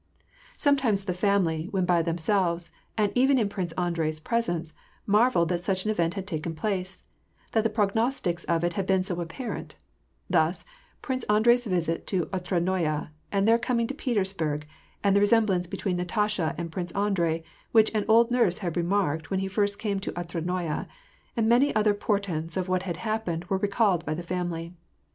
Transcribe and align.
Sometimes 0.57 1.03
the 1.03 1.13
family, 1.13 1.67
when 1.69 1.85
by 1.85 2.01
themselves, 2.01 2.71
and 2.97 3.11
even 3.13 3.37
in 3.37 3.47
Prince 3.47 3.71
Andrei's 3.73 4.19
presence, 4.19 4.73
marvelled 5.05 5.49
that 5.49 5.63
such 5.63 5.85
an 5.85 5.91
event 5.91 6.15
had 6.15 6.25
taken 6.25 6.55
place, 6.55 7.03
—that 7.51 7.63
the 7.63 7.69
prognostics 7.69 8.43
of 8.45 8.63
it 8.63 8.73
had 8.73 8.87
been 8.87 9.03
so 9.03 9.21
apparent: 9.21 9.75
thus, 10.27 10.65
Prince 11.03 11.23
Andrei's 11.25 11.67
visit 11.67 12.07
to 12.07 12.25
Otradnoye, 12.33 13.09
and 13.31 13.47
their 13.47 13.59
coming 13.59 13.85
to 13.85 13.93
Petersburg, 13.93 14.65
and 15.03 15.15
the 15.15 15.19
resemblance 15.19 15.67
between 15.67 15.97
Natasha 15.97 16.55
and 16.57 16.71
Prince 16.71 16.91
Andrei, 16.93 17.43
which 17.71 17.93
an 17.93 18.05
old 18.07 18.31
nurse 18.31 18.57
had 18.57 18.75
remarked, 18.75 19.29
when 19.29 19.39
he 19.39 19.47
first 19.47 19.77
came 19.77 19.99
to 19.99 20.11
Otradnoye, 20.19 20.87
and 21.37 21.47
many 21.47 21.75
other 21.75 21.93
portents 21.93 22.57
of 22.57 22.67
what 22.67 22.81
had 22.81 22.97
happened 22.97 23.45
were 23.45 23.57
recalled 23.59 24.03
by 24.03 24.15
the 24.15 24.23
family. 24.23 24.73